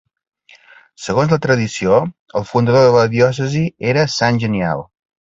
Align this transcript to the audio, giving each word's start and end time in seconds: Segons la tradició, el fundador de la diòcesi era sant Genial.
Segons 1.07 1.35
la 1.35 1.39
tradició, 1.43 1.99
el 2.41 2.49
fundador 2.55 2.89
de 2.91 2.99
la 2.99 3.07
diòcesi 3.15 3.65
era 3.95 4.11
sant 4.19 4.45
Genial. 4.47 4.87